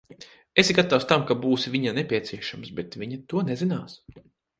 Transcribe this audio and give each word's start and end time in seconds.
Esi 0.61 0.75
gatavs 0.77 1.03
tam, 1.11 1.25
ka 1.31 1.37
būsi 1.43 1.73
viņai 1.75 1.93
nepieciešams, 1.97 2.73
bet 2.81 2.97
viņa 3.03 3.21
to 3.35 3.45
nezinās. 3.51 3.95